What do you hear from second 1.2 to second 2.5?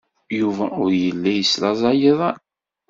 yeslaẓay iḍan.